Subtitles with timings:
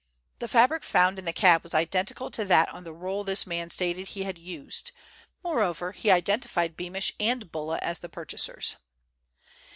[0.39, 3.69] The fabric found in the cab was identical to that on the roll this man
[3.69, 4.91] stated he had used;
[5.43, 8.77] moreover, he identified Beamish and Bulla as the purchasers.